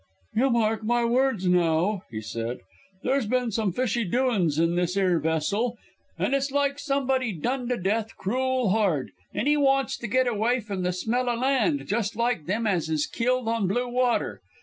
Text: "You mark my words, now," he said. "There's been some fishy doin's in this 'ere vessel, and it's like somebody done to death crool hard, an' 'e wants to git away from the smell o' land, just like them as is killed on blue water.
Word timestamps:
"You 0.33 0.49
mark 0.49 0.83
my 0.83 1.05
words, 1.05 1.45
now," 1.47 2.01
he 2.09 2.21
said. 2.21 2.61
"There's 3.03 3.27
been 3.27 3.51
some 3.51 3.71
fishy 3.71 4.03
doin's 4.03 4.57
in 4.57 4.73
this 4.73 4.97
'ere 4.97 5.19
vessel, 5.19 5.77
and 6.17 6.33
it's 6.33 6.49
like 6.49 6.79
somebody 6.79 7.33
done 7.33 7.69
to 7.69 7.77
death 7.77 8.17
crool 8.17 8.69
hard, 8.69 9.11
an' 9.31 9.47
'e 9.47 9.57
wants 9.57 9.95
to 9.99 10.07
git 10.07 10.25
away 10.25 10.59
from 10.59 10.81
the 10.81 10.91
smell 10.91 11.29
o' 11.29 11.35
land, 11.35 11.85
just 11.85 12.15
like 12.15 12.47
them 12.47 12.65
as 12.65 12.89
is 12.89 13.05
killed 13.05 13.47
on 13.47 13.67
blue 13.67 13.87
water. 13.89 14.41